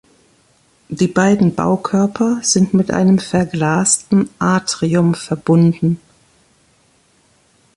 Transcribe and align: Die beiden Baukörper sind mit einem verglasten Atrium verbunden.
Die 0.89 1.07
beiden 1.07 1.53
Baukörper 1.53 2.39
sind 2.41 2.73
mit 2.73 2.89
einem 2.89 3.19
verglasten 3.19 4.31
Atrium 4.39 5.13
verbunden. 5.13 6.01